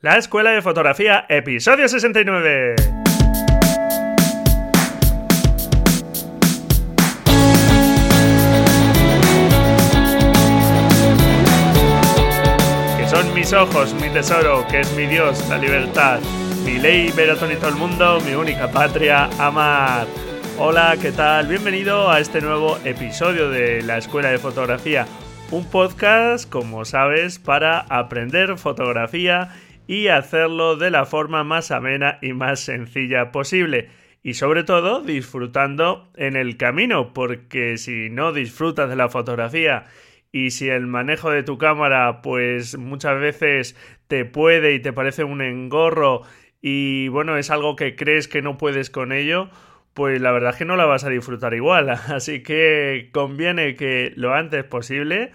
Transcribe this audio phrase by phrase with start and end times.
[0.00, 2.76] La Escuela de Fotografía, episodio 69.
[12.96, 16.20] Que son mis ojos, mi tesoro, que es mi Dios, la libertad,
[16.64, 20.06] mi ley, ver a todo el mundo, mi única patria, amar.
[20.60, 21.48] Hola, ¿qué tal?
[21.48, 25.08] Bienvenido a este nuevo episodio de la Escuela de Fotografía,
[25.50, 29.50] un podcast, como sabes, para aprender fotografía
[29.88, 33.88] y hacerlo de la forma más amena y más sencilla posible.
[34.22, 39.86] Y sobre todo disfrutando en el camino, porque si no disfrutas de la fotografía
[40.30, 43.76] y si el manejo de tu cámara pues muchas veces
[44.08, 46.20] te puede y te parece un engorro
[46.60, 49.48] y bueno es algo que crees que no puedes con ello,
[49.94, 51.88] pues la verdad es que no la vas a disfrutar igual.
[52.08, 55.32] Así que conviene que lo antes posible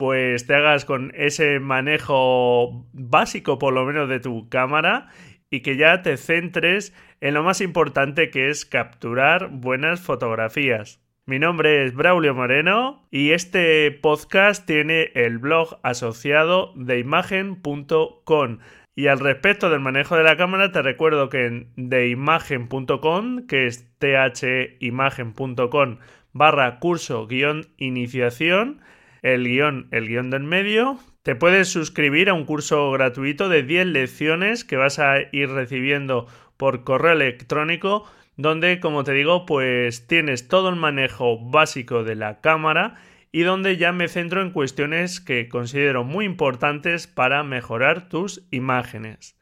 [0.00, 5.08] pues te hagas con ese manejo básico por lo menos de tu cámara
[5.50, 11.04] y que ya te centres en lo más importante que es capturar buenas fotografías.
[11.26, 18.60] Mi nombre es Braulio Moreno y este podcast tiene el blog asociado de imagen.com.
[18.96, 23.86] Y al respecto del manejo de la cámara, te recuerdo que en deimagen.com, que es
[23.98, 25.98] thimagen.com
[26.32, 28.80] barra curso guion iniciación,
[29.22, 30.98] el guion, el guion del medio.
[31.22, 36.26] Te puedes suscribir a un curso gratuito de 10 lecciones que vas a ir recibiendo
[36.56, 38.06] por correo electrónico
[38.40, 42.94] donde, como te digo, pues tienes todo el manejo básico de la cámara
[43.32, 49.36] y donde ya me centro en cuestiones que considero muy importantes para mejorar tus imágenes.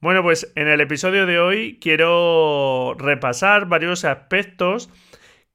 [0.00, 4.90] Bueno, pues en el episodio de hoy quiero repasar varios aspectos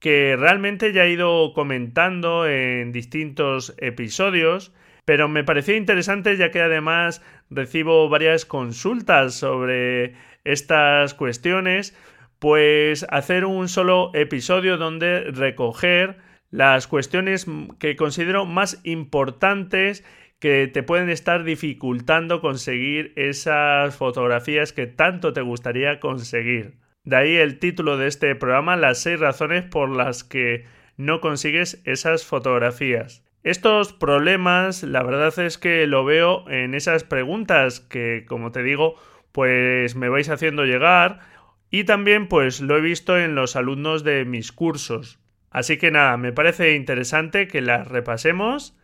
[0.02, 4.72] que realmente ya he ido comentando en distintos episodios,
[5.04, 11.96] pero me pareció interesante ya que además recibo varias consultas sobre estas cuestiones,
[12.40, 16.18] pues hacer un solo episodio donde recoger
[16.50, 17.46] las cuestiones
[17.78, 20.04] que considero más importantes
[20.40, 26.81] que te pueden estar dificultando conseguir esas fotografías que tanto te gustaría conseguir.
[27.04, 31.82] De ahí el título de este programa, las seis razones por las que no consigues
[31.84, 33.24] esas fotografías.
[33.42, 38.94] Estos problemas, la verdad es que lo veo en esas preguntas que, como te digo,
[39.32, 41.20] pues me vais haciendo llegar
[41.70, 45.18] y también pues lo he visto en los alumnos de mis cursos.
[45.50, 48.78] Así que nada, me parece interesante que las repasemos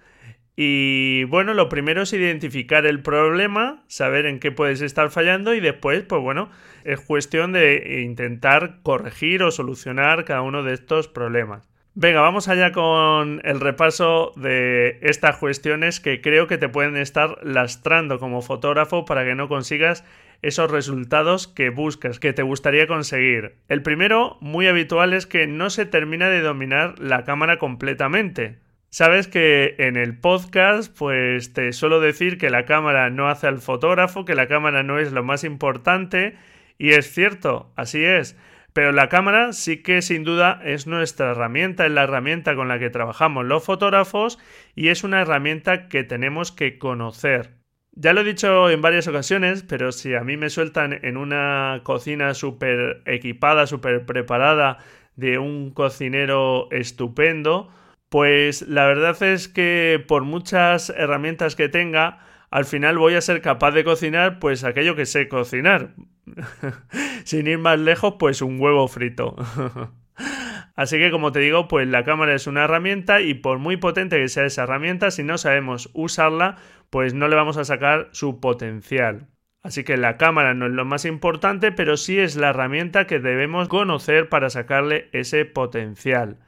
[0.61, 5.61] y bueno, lo primero es identificar el problema, saber en qué puedes estar fallando y
[5.61, 6.51] después, pues bueno,
[6.83, 11.69] es cuestión de intentar corregir o solucionar cada uno de estos problemas.
[11.95, 17.39] Venga, vamos allá con el repaso de estas cuestiones que creo que te pueden estar
[17.45, 20.05] lastrando como fotógrafo para que no consigas
[20.43, 23.59] esos resultados que buscas, que te gustaría conseguir.
[23.69, 28.59] El primero, muy habitual, es que no se termina de dominar la cámara completamente.
[28.91, 33.59] Sabes que en el podcast, pues te suelo decir que la cámara no hace al
[33.59, 36.37] fotógrafo, que la cámara no es lo más importante,
[36.79, 38.35] y es cierto, así es.
[38.73, 42.79] Pero la cámara sí que sin duda es nuestra herramienta, es la herramienta con la
[42.79, 44.39] que trabajamos los fotógrafos
[44.75, 47.57] y es una herramienta que tenemos que conocer.
[47.93, 51.81] Ya lo he dicho en varias ocasiones, pero si a mí me sueltan en una
[51.83, 54.79] cocina súper equipada, súper preparada,
[55.17, 57.71] de un cocinero estupendo,
[58.09, 62.21] pues la verdad es que por muchas herramientas que tenga,
[62.51, 65.95] al final voy a ser capaz de cocinar pues aquello que sé cocinar.
[67.25, 69.37] Sin ir más lejos, pues un huevo frito.
[70.77, 74.19] Así que como te digo, pues la cámara es una herramienta y por muy potente
[74.19, 76.57] que sea esa herramienta, si no sabemos usarla,
[76.91, 79.27] pues no le vamos a sacar su potencial.
[79.63, 83.19] Así que la cámara no es lo más importante, pero sí es la herramienta que
[83.19, 86.39] debemos conocer para sacarle ese potencial.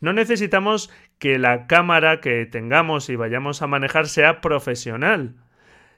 [0.00, 5.36] No necesitamos que la cámara que tengamos y vayamos a manejar sea profesional.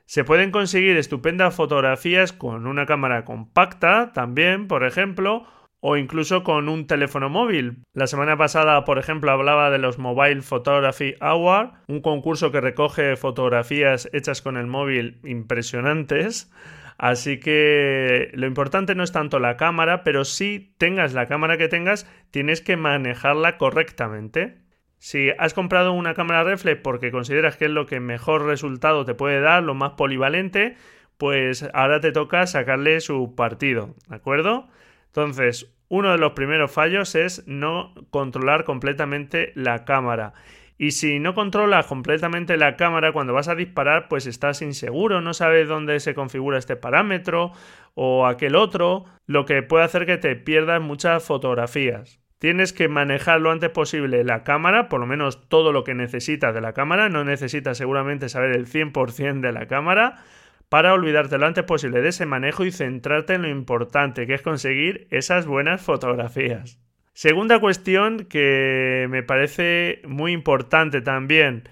[0.07, 5.47] Se pueden conseguir estupendas fotografías con una cámara compacta también, por ejemplo,
[5.81, 7.85] o incluso con un teléfono móvil.
[7.95, 13.17] La semana pasada, por ejemplo, hablaba de los Mobile Photography Award, un concurso que recoge
[13.17, 16.53] fotografías hechas con el móvil impresionantes.
[16.99, 21.69] Así que lo importante no es tanto la cámara, pero si tengas la cámara que
[21.69, 24.60] tengas, tienes que manejarla correctamente.
[25.01, 29.15] Si has comprado una cámara reflex porque consideras que es lo que mejor resultado te
[29.15, 30.77] puede dar, lo más polivalente,
[31.17, 34.69] pues ahora te toca sacarle su partido, ¿de acuerdo?
[35.07, 40.35] Entonces, uno de los primeros fallos es no controlar completamente la cámara.
[40.77, 45.33] Y si no controlas completamente la cámara cuando vas a disparar, pues estás inseguro, no
[45.33, 47.53] sabes dónde se configura este parámetro
[47.95, 52.21] o aquel otro, lo que puede hacer que te pierdas muchas fotografías.
[52.41, 56.55] Tienes que manejar lo antes posible la cámara, por lo menos todo lo que necesitas
[56.55, 60.25] de la cámara, no necesitas seguramente saber el 100% de la cámara,
[60.71, 64.41] para olvidarte lo antes posible de ese manejo y centrarte en lo importante, que es
[64.41, 66.81] conseguir esas buenas fotografías.
[67.13, 71.69] Segunda cuestión que me parece muy importante también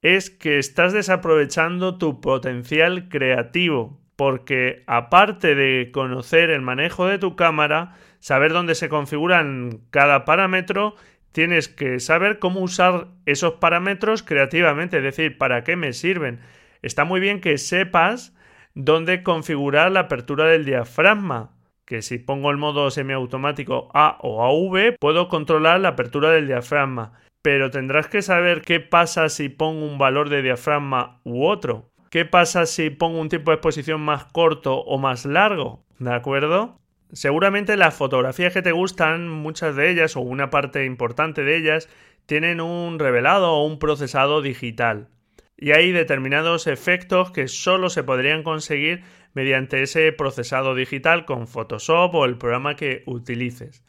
[0.00, 7.34] es que estás desaprovechando tu potencial creativo, porque aparte de conocer el manejo de tu
[7.34, 10.96] cámara, saber dónde se configuran cada parámetro,
[11.32, 16.40] tienes que saber cómo usar esos parámetros creativamente, es decir, para qué me sirven.
[16.80, 18.34] Está muy bien que sepas
[18.72, 21.50] dónde configurar la apertura del diafragma,
[21.84, 27.12] que si pongo el modo semiautomático A o AV, puedo controlar la apertura del diafragma,
[27.42, 31.90] pero tendrás que saber qué pasa si pongo un valor de diafragma u otro.
[32.08, 35.84] ¿Qué pasa si pongo un tiempo de exposición más corto o más largo?
[35.98, 36.80] ¿De acuerdo?
[37.14, 41.88] Seguramente las fotografías que te gustan, muchas de ellas o una parte importante de ellas,
[42.26, 45.08] tienen un revelado o un procesado digital.
[45.56, 52.12] Y hay determinados efectos que solo se podrían conseguir mediante ese procesado digital con Photoshop
[52.16, 53.84] o el programa que utilices.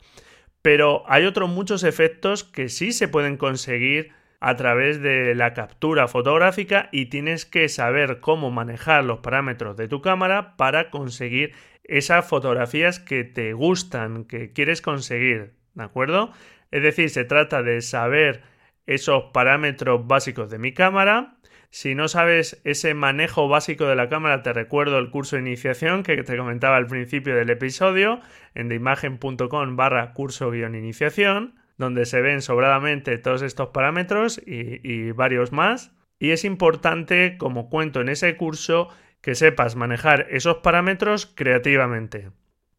[0.62, 6.08] Pero hay otros muchos efectos que sí se pueden conseguir a través de la captura
[6.08, 11.54] fotográfica y tienes que saber cómo manejar los parámetros de tu cámara para conseguir
[11.86, 16.32] esas fotografías que te gustan, que quieres conseguir, ¿de acuerdo?
[16.72, 18.44] Es decir, se trata de saber
[18.86, 21.36] esos parámetros básicos de mi cámara,
[21.76, 26.04] si no sabes ese manejo básico de la cámara, te recuerdo el curso de iniciación
[26.04, 28.22] que te comentaba al principio del episodio
[28.54, 35.92] en deimagen.com barra curso-iniciación, donde se ven sobradamente todos estos parámetros y, y varios más.
[36.18, 38.88] Y es importante, como cuento en ese curso,
[39.26, 42.30] que sepas manejar esos parámetros creativamente.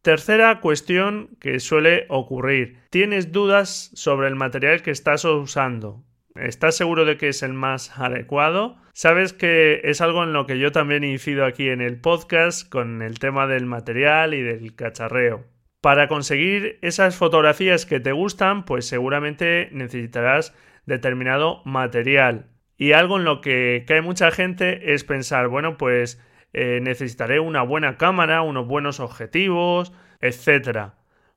[0.01, 2.79] Tercera cuestión que suele ocurrir.
[2.89, 6.05] Tienes dudas sobre el material que estás usando.
[6.35, 8.77] ¿Estás seguro de que es el más adecuado?
[8.93, 13.01] Sabes que es algo en lo que yo también incido aquí en el podcast con
[13.01, 15.43] el tema del material y del cacharreo.
[15.81, 20.55] Para conseguir esas fotografías que te gustan, pues seguramente necesitarás
[20.85, 22.45] determinado material.
[22.77, 26.21] Y algo en lo que cae mucha gente es pensar, bueno, pues
[26.53, 30.93] eh, necesitaré una buena cámara, unos buenos objetivos, etc.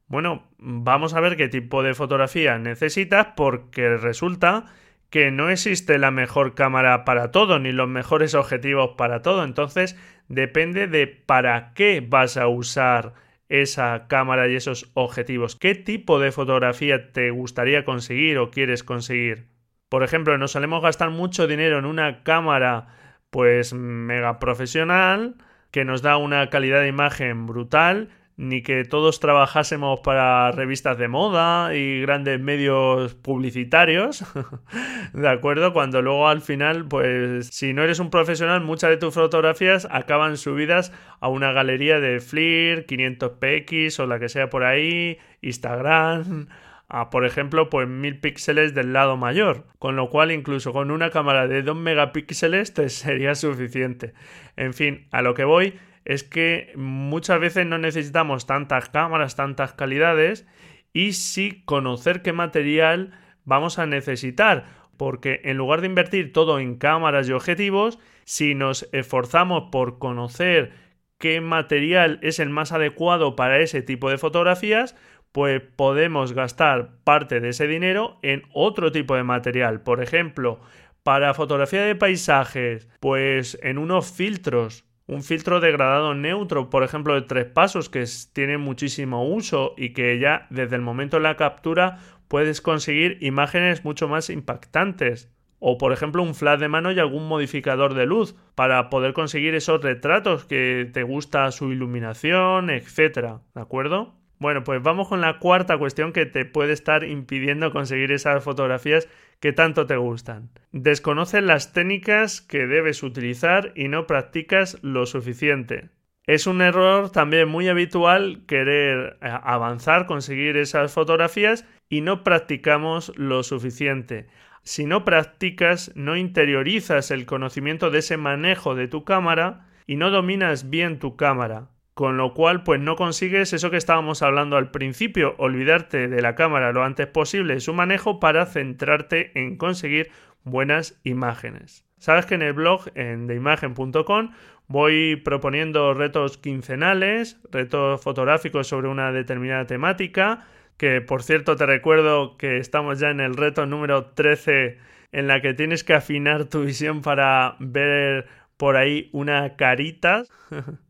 [0.06, 4.66] Bueno, vamos a ver qué tipo de fotografía necesitas porque resulta
[5.10, 9.44] que no existe la mejor cámara para todo, ni los mejores objetivos para todo.
[9.44, 9.96] Entonces,
[10.28, 13.14] depende de para qué vas a usar
[13.48, 15.56] esa cámara y esos objetivos.
[15.56, 19.48] ¿Qué tipo de fotografía te gustaría conseguir o quieres conseguir?
[19.88, 22.99] Por ejemplo, nos solemos gastar mucho dinero en una cámara
[23.30, 25.36] pues mega profesional
[25.70, 28.10] que nos da una calidad de imagen brutal
[28.40, 34.24] ni que todos trabajásemos para revistas de moda y grandes medios publicitarios,
[35.12, 35.74] ¿de acuerdo?
[35.74, 40.38] Cuando luego al final, pues si no eres un profesional, muchas de tus fotografías acaban
[40.38, 40.90] subidas
[41.20, 46.48] a una galería de Flickr, 500px o la que sea por ahí, Instagram,
[46.90, 51.10] a por ejemplo, pues 1000 píxeles del lado mayor, con lo cual incluso con una
[51.10, 54.12] cámara de 2 megapíxeles te sería suficiente.
[54.56, 59.72] En fin, a lo que voy es que muchas veces no necesitamos tantas cámaras, tantas
[59.72, 60.48] calidades
[60.92, 63.12] y sí conocer qué material
[63.44, 64.66] vamos a necesitar.
[64.96, 70.72] Porque en lugar de invertir todo en cámaras y objetivos, si nos esforzamos por conocer
[71.18, 74.96] qué material es el más adecuado para ese tipo de fotografías,
[75.32, 79.82] pues podemos gastar parte de ese dinero en otro tipo de material.
[79.82, 80.60] Por ejemplo,
[81.02, 87.22] para fotografía de paisajes, pues en unos filtros un filtro degradado neutro, por ejemplo, de
[87.22, 91.98] tres pasos, que tiene muchísimo uso y que ya desde el momento de la captura
[92.28, 95.28] puedes conseguir imágenes mucho más impactantes.
[95.58, 99.56] O por ejemplo un flash de mano y algún modificador de luz para poder conseguir
[99.56, 104.19] esos retratos que te gusta su iluminación, etcétera, ¿de acuerdo?
[104.40, 109.06] Bueno, pues vamos con la cuarta cuestión que te puede estar impidiendo conseguir esas fotografías
[109.38, 110.48] que tanto te gustan.
[110.72, 115.90] Desconoces las técnicas que debes utilizar y no practicas lo suficiente.
[116.26, 123.12] Es un error también muy habitual querer eh, avanzar, conseguir esas fotografías y no practicamos
[123.16, 124.28] lo suficiente.
[124.62, 130.10] Si no practicas, no interiorizas el conocimiento de ese manejo de tu cámara y no
[130.10, 131.68] dominas bien tu cámara
[132.00, 136.34] con lo cual pues no consigues eso que estábamos hablando al principio, olvidarte de la
[136.34, 140.10] cámara lo antes posible y su manejo para centrarte en conseguir
[140.42, 141.84] buenas imágenes.
[141.98, 144.30] Sabes que en el blog en deimagen.com
[144.66, 150.46] voy proponiendo retos quincenales, retos fotográficos sobre una determinada temática,
[150.78, 154.78] que por cierto te recuerdo que estamos ya en el reto número 13
[155.12, 158.26] en la que tienes que afinar tu visión para ver
[158.60, 160.24] por ahí una carita.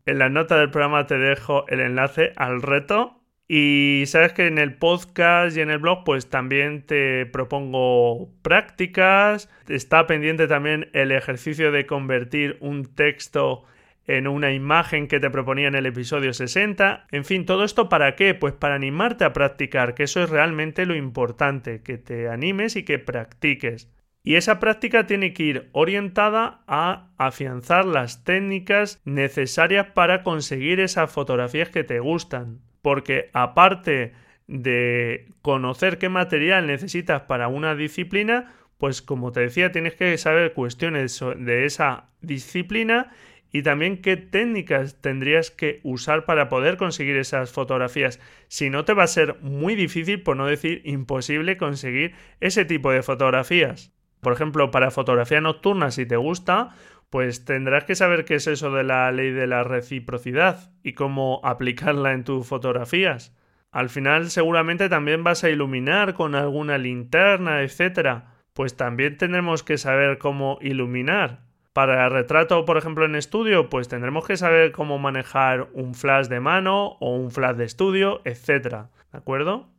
[0.05, 3.21] en la nota del programa te dejo el enlace al reto.
[3.47, 9.49] Y sabes que en el podcast y en el blog pues también te propongo prácticas.
[9.69, 13.63] Está pendiente también el ejercicio de convertir un texto
[14.05, 17.07] en una imagen que te proponía en el episodio 60.
[17.11, 18.33] En fin, todo esto para qué?
[18.33, 22.83] Pues para animarte a practicar, que eso es realmente lo importante, que te animes y
[22.83, 23.89] que practiques.
[24.23, 31.11] Y esa práctica tiene que ir orientada a afianzar las técnicas necesarias para conseguir esas
[31.11, 32.59] fotografías que te gustan.
[32.83, 34.13] Porque aparte
[34.47, 40.53] de conocer qué material necesitas para una disciplina, pues como te decía, tienes que saber
[40.53, 43.11] cuestiones de esa disciplina
[43.51, 48.19] y también qué técnicas tendrías que usar para poder conseguir esas fotografías.
[48.47, 52.91] Si no, te va a ser muy difícil, por no decir imposible, conseguir ese tipo
[52.91, 53.91] de fotografías.
[54.21, 56.75] Por ejemplo, para fotografía nocturna, si te gusta,
[57.09, 61.41] pues tendrás que saber qué es eso de la ley de la reciprocidad y cómo
[61.43, 63.35] aplicarla en tus fotografías.
[63.71, 68.23] Al final seguramente también vas a iluminar con alguna linterna, etc.
[68.53, 71.41] Pues también tendremos que saber cómo iluminar.
[71.73, 76.41] Para retrato, por ejemplo, en estudio, pues tendremos que saber cómo manejar un flash de
[76.41, 78.87] mano o un flash de estudio, etc.
[79.11, 79.69] ¿De acuerdo?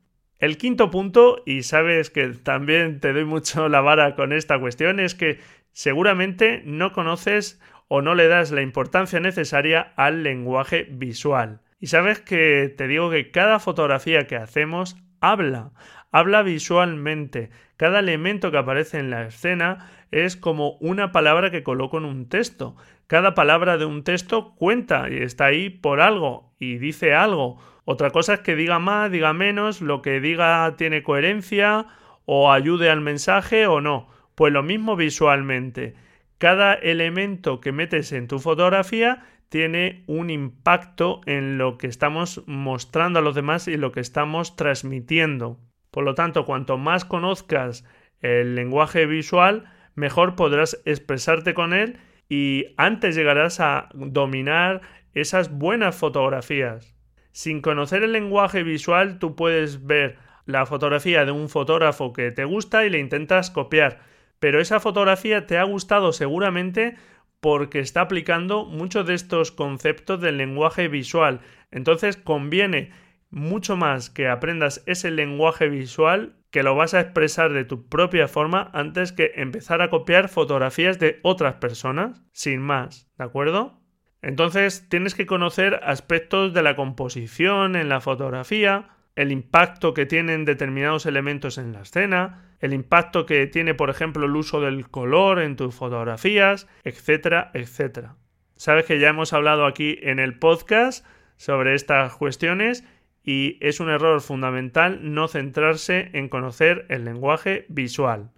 [0.42, 4.99] El quinto punto, y sabes que también te doy mucho la vara con esta cuestión,
[4.99, 5.38] es que
[5.70, 11.61] seguramente no conoces o no le das la importancia necesaria al lenguaje visual.
[11.78, 15.70] Y sabes que te digo que cada fotografía que hacemos habla,
[16.11, 17.50] habla visualmente.
[17.76, 22.28] Cada elemento que aparece en la escena es como una palabra que coloco en un
[22.28, 22.75] texto.
[23.06, 27.61] Cada palabra de un texto cuenta y está ahí por algo y dice algo.
[27.85, 31.87] Otra cosa es que diga más, diga menos, lo que diga tiene coherencia
[32.25, 34.09] o ayude al mensaje o no.
[34.35, 35.95] Pues lo mismo visualmente.
[36.39, 43.19] Cada elemento que metes en tu fotografía tiene un impacto en lo que estamos mostrando
[43.19, 45.59] a los demás y lo que estamos transmitiendo.
[45.91, 47.85] Por lo tanto, cuanto más conozcas
[48.21, 51.99] el lenguaje visual, mejor podrás expresarte con él
[52.29, 54.81] y antes llegarás a dominar
[55.12, 56.97] esas buenas fotografías.
[57.33, 62.45] Sin conocer el lenguaje visual, tú puedes ver la fotografía de un fotógrafo que te
[62.45, 64.01] gusta y le intentas copiar,
[64.39, 66.97] pero esa fotografía te ha gustado seguramente
[67.41, 71.41] porque está aplicando muchos de estos conceptos del lenguaje visual.
[71.71, 72.93] Entonces conviene
[73.31, 78.29] mucho más que aprendas ese lenguaje visual que lo vas a expresar de tu propia
[78.29, 83.82] forma antes que empezar a copiar fotografías de otras personas, sin más, ¿de acuerdo?
[84.23, 90.45] Entonces tienes que conocer aspectos de la composición en la fotografía, el impacto que tienen
[90.45, 95.41] determinados elementos en la escena, el impacto que tiene, por ejemplo, el uso del color
[95.41, 98.14] en tus fotografías, etcétera, etcétera.
[98.57, 101.05] Sabes que ya hemos hablado aquí en el podcast
[101.37, 102.85] sobre estas cuestiones
[103.25, 108.31] y es un error fundamental no centrarse en conocer el lenguaje visual,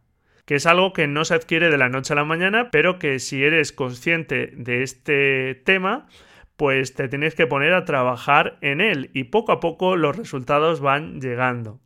[0.45, 3.19] que es algo que no se adquiere de la noche a la mañana, pero que
[3.19, 6.07] si eres consciente de este tema,
[6.57, 10.81] pues te tienes que poner a trabajar en él y poco a poco los resultados
[10.81, 11.81] van llegando.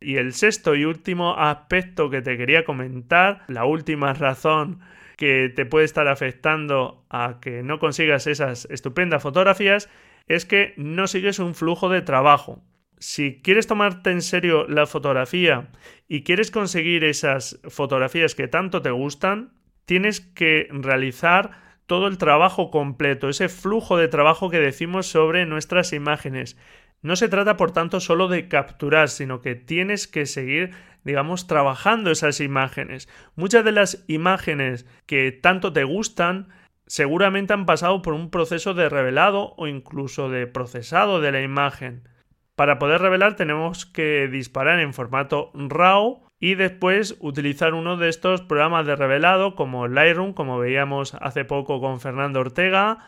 [0.00, 4.80] Y el sexto y último aspecto que te quería comentar, la última razón
[5.16, 9.88] que te puede estar afectando a que no consigas esas estupendas fotografías
[10.28, 12.62] es que no sigues un flujo de trabajo.
[12.98, 15.68] Si quieres tomarte en serio la fotografía
[16.08, 19.52] y quieres conseguir esas fotografías que tanto te gustan,
[19.84, 21.50] tienes que realizar
[21.86, 26.58] todo el trabajo completo, ese flujo de trabajo que decimos sobre nuestras imágenes.
[27.02, 30.72] No se trata, por tanto, solo de capturar, sino que tienes que seguir,
[31.04, 33.08] digamos, trabajando esas imágenes.
[33.36, 36.48] Muchas de las imágenes que tanto te gustan
[36.86, 42.08] seguramente han pasado por un proceso de revelado o incluso de procesado de la imagen.
[42.56, 48.42] Para poder revelar tenemos que disparar en formato RAW y después utilizar uno de estos
[48.42, 52.98] programas de revelado como Lightroom, como veíamos hace poco con Fernando Ortega,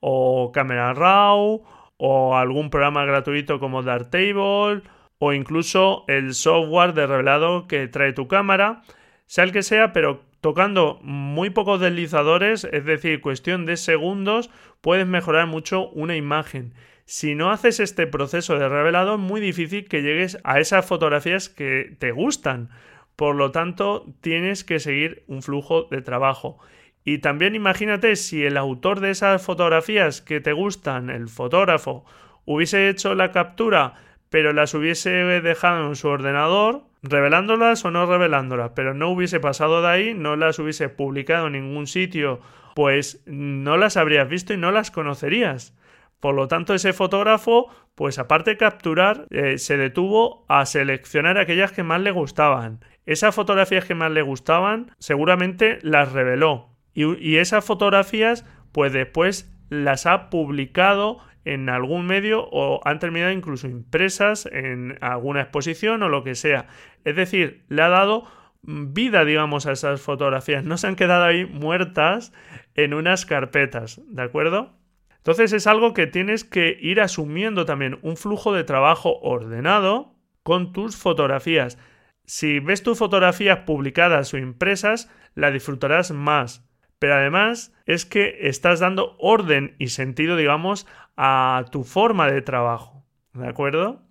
[0.00, 1.64] o Camera RAW,
[1.96, 4.82] o algún programa gratuito como Darktable,
[5.18, 8.82] o incluso el software de revelado que trae tu cámara,
[9.26, 14.50] sea el que sea, pero Tocando muy pocos deslizadores, es decir, cuestión de segundos,
[14.80, 16.74] puedes mejorar mucho una imagen.
[17.10, 21.48] Si no haces este proceso de revelado, es muy difícil que llegues a esas fotografías
[21.48, 22.68] que te gustan,
[23.16, 26.58] Por lo tanto, tienes que seguir un flujo de trabajo.
[27.04, 32.04] Y también imagínate si el autor de esas fotografías que te gustan, el fotógrafo,
[32.44, 33.94] hubiese hecho la captura,
[34.28, 35.10] pero las hubiese
[35.40, 40.36] dejado en su ordenador, revelándolas o no revelándolas, pero no hubiese pasado de ahí, no
[40.36, 42.40] las hubiese publicado en ningún sitio,
[42.74, 45.74] pues no las habrías visto y no las conocerías.
[46.20, 51.72] Por lo tanto, ese fotógrafo, pues aparte de capturar, eh, se detuvo a seleccionar aquellas
[51.72, 52.84] que más le gustaban.
[53.06, 56.74] Esas fotografías que más le gustaban, seguramente las reveló.
[56.92, 63.32] Y, y esas fotografías, pues después las ha publicado en algún medio o han terminado
[63.32, 66.66] incluso impresas en alguna exposición o lo que sea.
[67.04, 68.24] Es decir, le ha dado
[68.62, 70.64] vida, digamos, a esas fotografías.
[70.64, 72.32] No se han quedado ahí muertas
[72.74, 74.77] en unas carpetas, ¿de acuerdo?
[75.18, 80.72] Entonces es algo que tienes que ir asumiendo también, un flujo de trabajo ordenado con
[80.72, 81.78] tus fotografías.
[82.24, 86.66] Si ves tus fotografías publicadas o impresas, la disfrutarás más.
[86.98, 93.04] Pero además es que estás dando orden y sentido, digamos, a tu forma de trabajo.
[93.34, 94.02] ¿De acuerdo?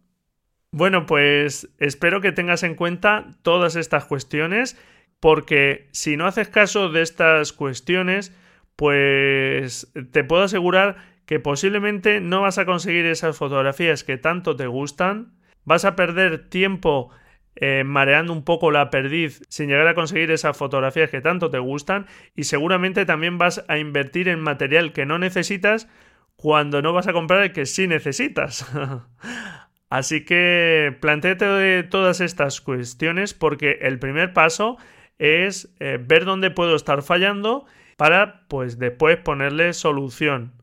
[0.71, 4.77] Bueno, pues espero que tengas en cuenta todas estas cuestiones,
[5.19, 8.35] porque si no haces caso de estas cuestiones,
[8.77, 14.67] pues te puedo asegurar que posiblemente no vas a conseguir esas fotografías que tanto te
[14.67, 15.33] gustan,
[15.65, 17.09] vas a perder tiempo
[17.55, 21.57] eh, mareando un poco la perdiz sin llegar a conseguir esas fotografías que tanto te
[21.57, 22.05] gustan
[22.35, 25.89] y seguramente también vas a invertir en material que no necesitas
[26.35, 28.71] cuando no vas a comprar el que sí necesitas.
[29.89, 34.77] Así que planteate todas estas cuestiones porque el primer paso
[35.17, 37.65] es eh, ver dónde puedo estar fallando
[37.97, 40.53] para pues después ponerle solución.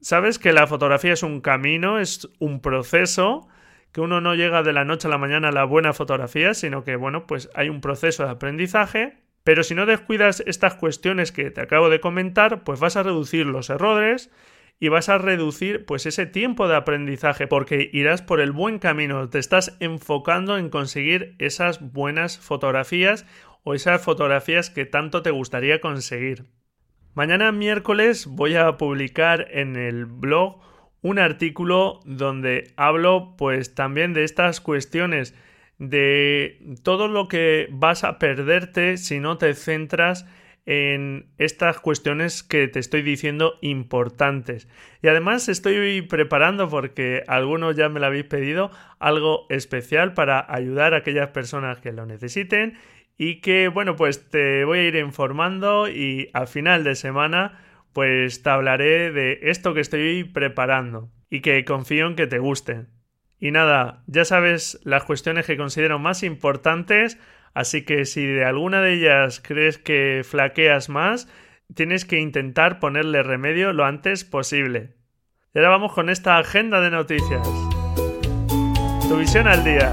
[0.00, 3.48] Sabes que la fotografía es un camino, es un proceso,
[3.92, 6.84] que uno no llega de la noche a la mañana a la buena fotografía, sino
[6.84, 11.50] que bueno, pues hay un proceso de aprendizaje, pero si no descuidas estas cuestiones que
[11.50, 14.30] te acabo de comentar, pues vas a reducir los errores
[14.80, 19.28] y vas a reducir pues ese tiempo de aprendizaje porque irás por el buen camino,
[19.28, 23.26] te estás enfocando en conseguir esas buenas fotografías
[23.64, 26.46] o esas fotografías que tanto te gustaría conseguir.
[27.18, 30.60] Mañana miércoles voy a publicar en el blog
[31.02, 35.34] un artículo donde hablo pues también de estas cuestiones
[35.78, 40.26] de todo lo que vas a perderte si no te centras
[40.64, 44.68] en estas cuestiones que te estoy diciendo importantes.
[45.02, 50.94] Y además estoy preparando, porque algunos ya me lo habéis pedido, algo especial para ayudar
[50.94, 52.74] a aquellas personas que lo necesiten
[53.18, 57.60] y que bueno pues te voy a ir informando y al final de semana
[57.92, 62.86] pues te hablaré de esto que estoy preparando y que confío en que te guste.
[63.40, 67.18] Y nada, ya sabes las cuestiones que considero más importantes,
[67.54, 71.28] así que si de alguna de ellas crees que flaqueas más,
[71.74, 74.94] tienes que intentar ponerle remedio lo antes posible.
[75.54, 77.46] Y ahora vamos con esta agenda de noticias.
[79.08, 79.92] Tu visión al día.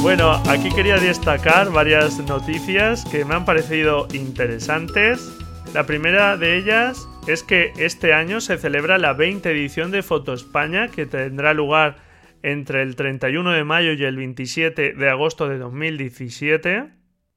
[0.00, 5.36] Bueno, aquí quería destacar varias noticias que me han parecido interesantes.
[5.74, 10.32] La primera de ellas es que este año se celebra la 20 edición de Foto
[10.32, 11.96] España que tendrá lugar
[12.42, 16.90] entre el 31 de mayo y el 27 de agosto de 2017.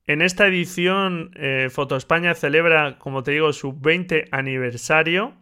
[0.05, 5.33] En esta edición eh, Foto España celebra, como te digo, su 20 aniversario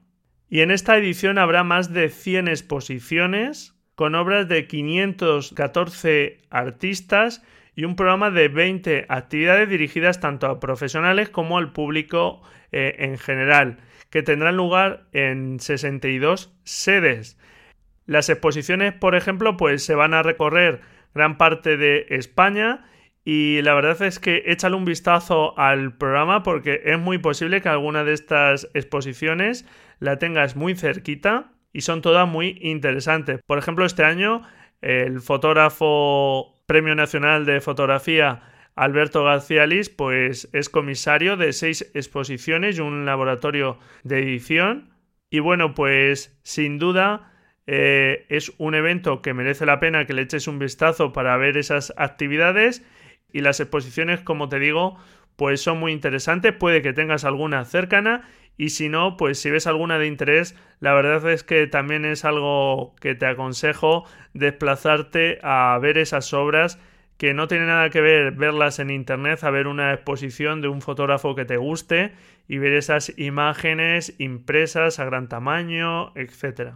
[0.49, 7.43] y en esta edición habrá más de 100 exposiciones con obras de 514 artistas
[7.75, 13.17] y un programa de 20 actividades dirigidas tanto a profesionales como al público eh, en
[13.17, 17.37] general, que tendrán lugar en 62 sedes.
[18.05, 20.79] Las exposiciones, por ejemplo, pues se van a recorrer
[21.13, 22.85] gran parte de España
[23.25, 27.67] y la verdad es que échale un vistazo al programa porque es muy posible que
[27.67, 29.67] alguna de estas exposiciones
[29.99, 33.39] la tengas muy cerquita y son todas muy interesantes.
[33.45, 34.43] Por ejemplo, este año
[34.81, 38.43] el fotógrafo Premio Nacional de Fotografía
[38.75, 44.91] Alberto García Lis, pues es comisario de seis exposiciones y un laboratorio de edición.
[45.29, 47.33] Y bueno, pues sin duda
[47.67, 51.57] eh, es un evento que merece la pena que le eches un vistazo para ver
[51.57, 52.85] esas actividades.
[53.33, 54.97] Y las exposiciones, como te digo,
[55.35, 56.53] pues son muy interesantes.
[56.53, 60.93] Puede que tengas alguna cercana y si no, pues si ves alguna de interés, la
[60.93, 66.77] verdad es que también es algo que te aconsejo desplazarte a ver esas obras
[67.17, 70.81] que no tiene nada que ver verlas en internet a ver una exposición de un
[70.81, 72.11] fotógrafo que te guste
[72.49, 76.73] y ver esas imágenes impresas a gran tamaño, etc.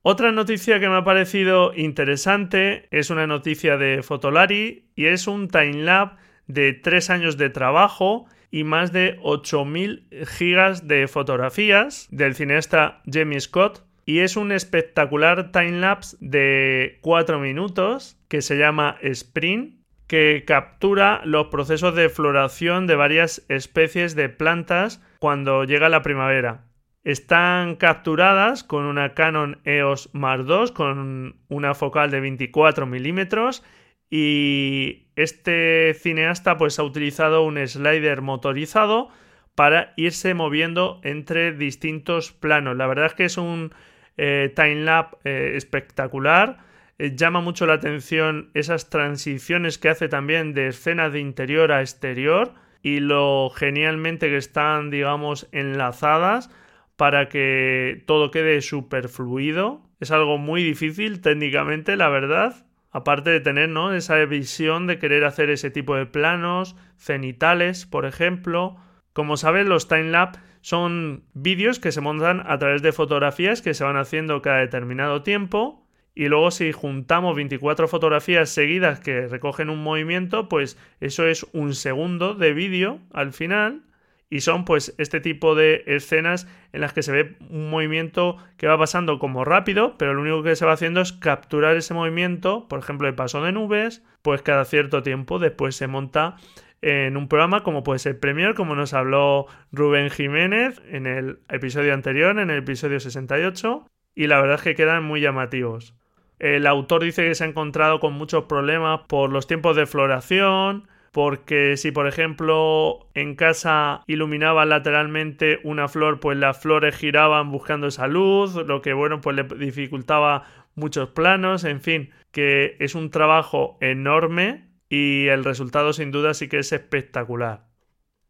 [0.00, 5.48] Otra noticia que me ha parecido interesante es una noticia de Fotolari y es un
[5.48, 13.02] timelapse de tres años de trabajo y más de 8.000 gigas de fotografías del cineasta
[13.10, 20.44] Jamie Scott y es un espectacular timelapse de 4 minutos que se llama Sprint que
[20.46, 26.64] captura los procesos de floración de varias especies de plantas cuando llega la primavera.
[27.02, 33.64] Están capturadas con una Canon EOS Mark II con una focal de 24 milímetros
[34.10, 39.08] y este cineasta pues ha utilizado un slider motorizado
[39.54, 42.76] para irse moviendo entre distintos planos.
[42.76, 43.74] La verdad es que es un
[44.16, 46.58] eh, timelapse eh, espectacular
[46.98, 51.82] eh, llama mucho la atención esas transiciones que hace también de escenas de interior a
[51.82, 56.50] exterior y lo genialmente que están, digamos, enlazadas
[56.96, 59.82] para que todo quede súper fluido.
[60.00, 62.65] Es algo muy difícil técnicamente, la verdad.
[62.96, 63.92] Aparte de tener ¿no?
[63.92, 68.78] esa visión de querer hacer ese tipo de planos, cenitales, por ejemplo.
[69.12, 73.84] Como sabes, los timelapse son vídeos que se montan a través de fotografías que se
[73.84, 79.82] van haciendo cada determinado tiempo y luego si juntamos 24 fotografías seguidas que recogen un
[79.82, 83.82] movimiento, pues eso es un segundo de vídeo al final
[84.28, 88.66] y son pues este tipo de escenas en las que se ve un movimiento que
[88.66, 92.66] va pasando como rápido, pero lo único que se va haciendo es capturar ese movimiento,
[92.68, 96.36] por ejemplo el paso de nubes, pues cada cierto tiempo después se monta
[96.82, 101.94] en un programa como puede ser Premiere, como nos habló Rubén Jiménez en el episodio
[101.94, 105.94] anterior, en el episodio 68, y la verdad es que quedan muy llamativos.
[106.38, 110.88] El autor dice que se ha encontrado con muchos problemas por los tiempos de floración,
[111.16, 117.86] porque si por ejemplo en casa iluminaba lateralmente una flor, pues las flores giraban buscando
[117.86, 123.10] esa luz, lo que bueno, pues le dificultaba muchos planos, en fin, que es un
[123.10, 127.64] trabajo enorme y el resultado sin duda sí que es espectacular.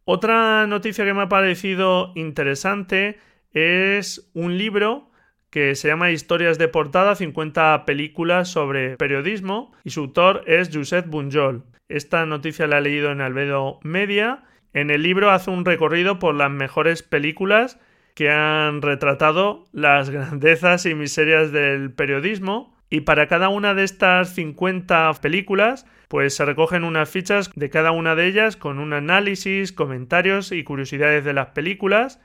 [0.05, 3.19] Otra noticia que me ha parecido interesante
[3.51, 5.11] es un libro
[5.57, 11.07] que se llama Historias de portada, 50 películas sobre periodismo y su autor es Josep
[11.07, 11.65] Bunjol.
[11.89, 14.45] Esta noticia la he leído en Albedo Media.
[14.75, 17.81] En el libro hace un recorrido por las mejores películas
[18.15, 24.35] que han retratado las grandezas y miserias del periodismo y para cada una de estas
[24.35, 29.73] 50 películas pues se recogen unas fichas de cada una de ellas con un análisis,
[29.73, 32.21] comentarios y curiosidades de las películas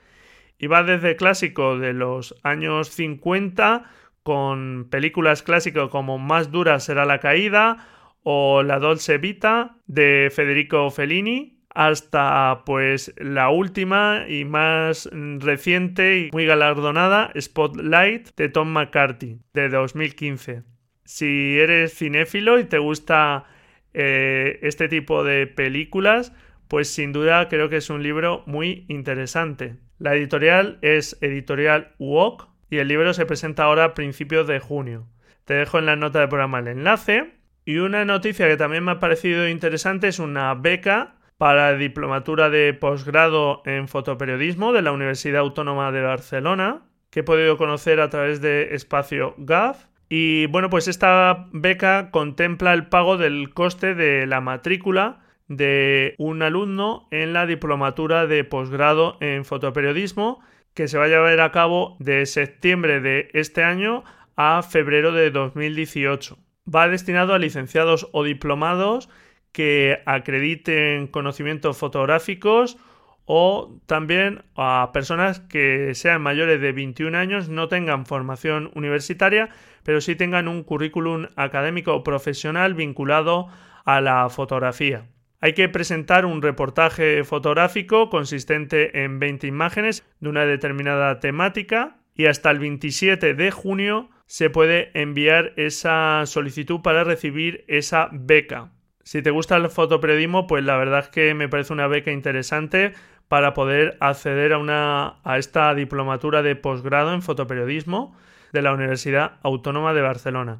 [0.57, 3.89] y va desde clásico de los años 50
[4.23, 7.87] con películas clásicas como Más dura será la caída
[8.23, 15.09] o La Dolce Vita de Federico Fellini hasta pues la última y más
[15.39, 20.63] reciente y muy galardonada Spotlight de Tom McCarthy de 2015.
[21.05, 23.45] Si eres cinéfilo y te gusta
[23.93, 26.33] eh, este tipo de películas,
[26.67, 29.75] pues sin duda creo que es un libro muy interesante.
[30.01, 35.05] La editorial es Editorial UOC y el libro se presenta ahora a principios de junio.
[35.45, 37.35] Te dejo en la nota del programa el enlace.
[37.65, 42.73] Y una noticia que también me ha parecido interesante es una beca para diplomatura de
[42.73, 48.41] posgrado en fotoperiodismo de la Universidad Autónoma de Barcelona, que he podido conocer a través
[48.41, 49.85] de Espacio GAF.
[50.09, 55.19] Y bueno, pues esta beca contempla el pago del coste de la matrícula
[55.51, 60.39] de un alumno en la diplomatura de posgrado en fotoperiodismo
[60.73, 64.05] que se va a llevar a cabo de septiembre de este año
[64.37, 66.37] a febrero de 2018.
[66.73, 69.09] Va destinado a licenciados o diplomados
[69.51, 72.77] que acrediten conocimientos fotográficos
[73.25, 79.49] o también a personas que sean mayores de 21 años, no tengan formación universitaria,
[79.83, 83.49] pero sí tengan un currículum académico o profesional vinculado
[83.83, 85.07] a la fotografía.
[85.43, 92.27] Hay que presentar un reportaje fotográfico consistente en 20 imágenes de una determinada temática y
[92.27, 98.71] hasta el 27 de junio se puede enviar esa solicitud para recibir esa beca.
[99.03, 102.93] Si te gusta el fotoperiodismo, pues la verdad es que me parece una beca interesante
[103.27, 108.15] para poder acceder a, una, a esta diplomatura de posgrado en fotoperiodismo
[108.53, 110.59] de la Universidad Autónoma de Barcelona.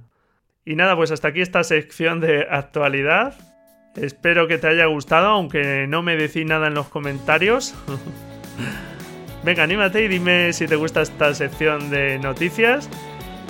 [0.66, 3.51] Y nada, pues hasta aquí esta sección de actualidad.
[3.96, 7.76] Espero que te haya gustado, aunque no me decís nada en los comentarios.
[9.44, 12.90] Venga, anímate y dime si te gusta esta sección de noticias.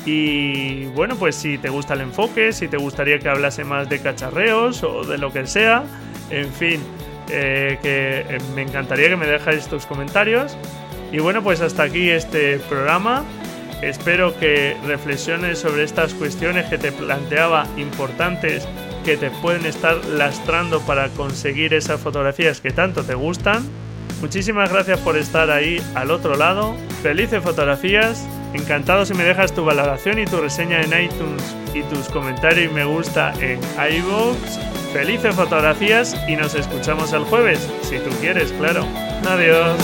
[0.05, 3.99] Y bueno, pues si te gusta el enfoque, si te gustaría que hablase más de
[3.99, 5.83] cacharreos o de lo que sea,
[6.31, 6.81] en fin,
[7.29, 10.57] eh, que eh, me encantaría que me dejáis tus comentarios.
[11.11, 13.23] Y bueno, pues hasta aquí este programa.
[13.81, 18.67] Espero que reflexiones sobre estas cuestiones que te planteaba importantes
[19.03, 23.63] que te pueden estar lastrando para conseguir esas fotografías que tanto te gustan.
[24.21, 26.75] Muchísimas gracias por estar ahí al otro lado.
[27.01, 28.27] Felices fotografías.
[28.53, 32.73] Encantado si me dejas tu valoración y tu reseña en iTunes y tus comentarios y
[32.73, 33.59] me gusta en
[33.95, 34.37] iVoox.
[34.93, 38.85] Felices fotografías y nos escuchamos el jueves, si tú quieres, claro.
[39.25, 39.77] Adiós.